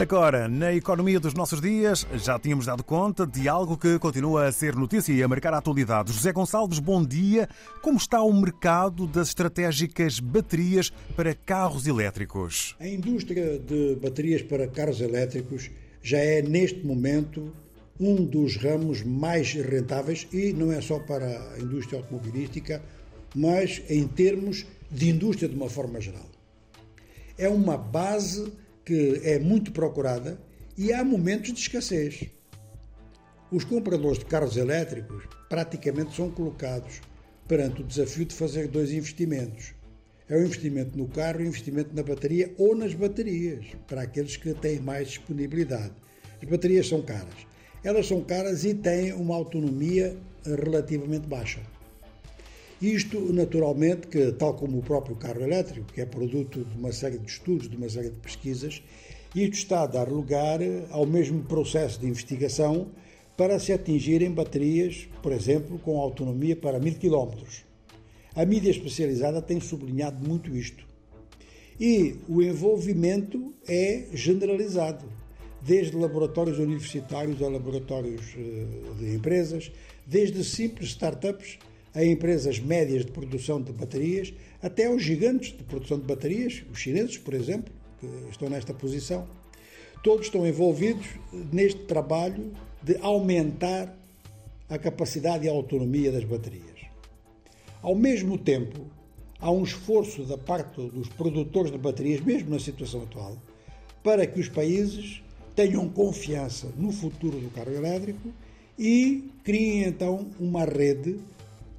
[0.00, 4.52] Agora, na economia dos nossos dias, já tínhamos dado conta de algo que continua a
[4.52, 6.12] ser notícia e a marcar a atualidade.
[6.12, 7.48] José Gonçalves, bom dia.
[7.82, 12.76] Como está o mercado das estratégicas baterias para carros elétricos?
[12.78, 15.68] A indústria de baterias para carros elétricos
[16.00, 17.52] já é, neste momento,
[17.98, 22.80] um dos ramos mais rentáveis e não é só para a indústria automobilística,
[23.34, 26.26] mas em termos de indústria de uma forma geral.
[27.36, 28.52] É uma base
[28.88, 30.40] que é muito procurada
[30.74, 32.24] e há momentos de escassez.
[33.52, 37.02] Os compradores de carros elétricos praticamente são colocados
[37.46, 39.74] perante o desafio de fazer dois investimentos.
[40.26, 44.38] É o investimento no carro e o investimento na bateria ou nas baterias, para aqueles
[44.38, 45.92] que têm mais disponibilidade.
[46.42, 47.46] As baterias são caras.
[47.84, 50.16] Elas são caras e têm uma autonomia
[50.46, 51.60] relativamente baixa.
[52.80, 57.18] Isto, naturalmente, que tal como o próprio carro elétrico, que é produto de uma série
[57.18, 58.82] de estudos, de uma série de pesquisas,
[59.34, 60.60] isto está a dar lugar
[60.90, 62.88] ao mesmo processo de investigação
[63.36, 67.64] para se atingirem baterias, por exemplo, com autonomia para mil quilómetros.
[68.34, 70.86] A mídia especializada tem sublinhado muito isto.
[71.80, 75.04] E o envolvimento é generalizado,
[75.60, 78.66] desde laboratórios universitários a laboratórios eh,
[78.98, 79.72] de empresas,
[80.06, 81.58] desde simples startups
[81.94, 86.78] a empresas médias de produção de baterias, até aos gigantes de produção de baterias, os
[86.78, 89.26] chineses, por exemplo, que estão nesta posição.
[90.02, 91.06] Todos estão envolvidos
[91.52, 93.96] neste trabalho de aumentar
[94.68, 96.78] a capacidade e a autonomia das baterias.
[97.82, 98.86] Ao mesmo tempo,
[99.40, 103.36] há um esforço da parte dos produtores de baterias, mesmo na situação atual,
[104.02, 105.22] para que os países
[105.54, 108.28] tenham confiança no futuro do carro elétrico
[108.78, 111.18] e criem então uma rede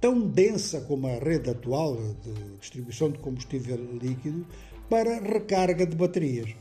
[0.00, 4.46] tão densa como a rede atual de distribuição de combustível líquido
[4.88, 6.54] para recarga de baterias.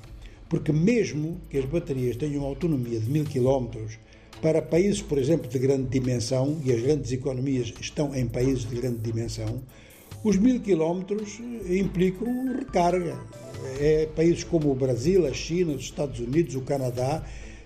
[0.50, 3.97] Porque, mesmo que as baterias tenham autonomia de mil quilómetros,
[4.41, 8.75] para países, por exemplo, de grande dimensão, e as grandes economias estão em países de
[8.75, 9.62] grande dimensão,
[10.24, 13.18] os mil quilómetros implicam recarga.
[13.79, 17.25] É, países como o Brasil, a China, os Estados Unidos, o Canadá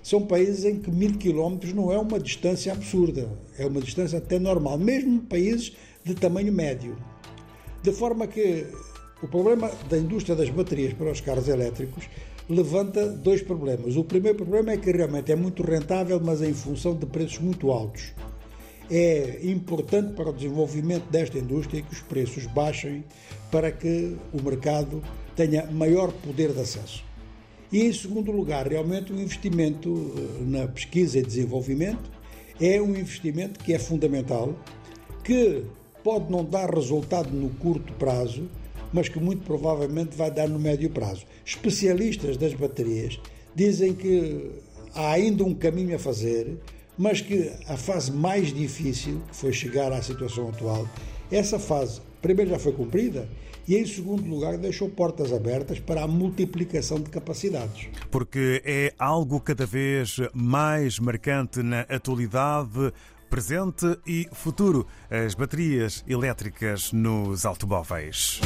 [0.09, 4.39] são países em que mil quilómetros não é uma distância absurda, é uma distância até
[4.39, 6.97] normal, mesmo países de tamanho médio.
[7.83, 8.65] De forma que
[9.21, 12.09] o problema da indústria das baterias para os carros elétricos
[12.49, 13.95] levanta dois problemas.
[13.97, 17.69] O primeiro problema é que realmente é muito rentável, mas em função de preços muito
[17.69, 18.11] altos.
[18.89, 23.03] É importante para o desenvolvimento desta indústria que os preços baixem
[23.51, 25.03] para que o mercado
[25.35, 27.08] tenha maior poder de acesso.
[27.71, 32.09] E, em segundo lugar, realmente o investimento eh, na pesquisa e desenvolvimento
[32.59, 34.55] é um investimento que é fundamental,
[35.23, 35.63] que
[36.03, 38.49] pode não dar resultado no curto prazo,
[38.91, 41.25] mas que muito provavelmente vai dar no médio prazo.
[41.45, 43.19] Especialistas das baterias
[43.55, 44.49] dizem que
[44.95, 46.57] há ainda um caminho a fazer,
[46.97, 50.87] mas que a fase mais difícil, que foi chegar à situação atual,
[51.31, 53.27] essa fase primeiro já foi cumprida
[53.67, 57.87] e, em segundo lugar, deixou portas abertas para a multiplicação de capacidades.
[58.09, 62.91] Porque é algo cada vez mais marcante na atualidade,
[63.29, 68.41] presente e futuro, as baterias elétricas nos automóveis.